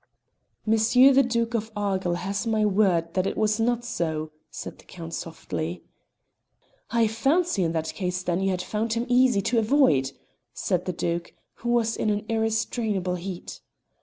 "Monsieur 0.65 1.13
the 1.13 1.21
Duke 1.21 1.53
of 1.53 1.71
Argyll 1.75 2.15
has 2.15 2.47
my 2.47 2.65
word 2.65 3.13
that 3.13 3.27
it 3.27 3.37
was 3.37 3.59
not 3.59 3.85
so," 3.85 4.31
said 4.49 4.79
the 4.79 4.85
Count 4.85 5.13
softly. 5.13 5.83
"I 6.89 7.05
fancy 7.07 7.61
in 7.61 7.71
that 7.73 7.93
case, 7.93 8.23
then, 8.23 8.41
you 8.41 8.49
had 8.49 8.63
found 8.63 8.93
him 8.93 9.05
easy 9.07 9.43
to 9.43 9.59
avoid," 9.59 10.13
said 10.55 10.85
the 10.85 10.91
Duke, 10.93 11.35
who 11.57 11.69
was 11.69 11.95
in 11.95 12.09
an 12.09 12.25
ir 12.29 12.41
restrainable 12.41 13.19
heat. 13.19 13.61